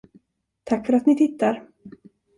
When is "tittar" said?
1.17-1.67